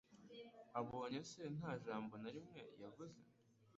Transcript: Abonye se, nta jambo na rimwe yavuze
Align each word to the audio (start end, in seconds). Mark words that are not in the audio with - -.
Abonye 0.79 1.19
se, 1.31 1.43
nta 1.57 1.71
jambo 1.85 2.13
na 2.21 2.29
rimwe 2.35 2.61
yavuze 2.81 3.19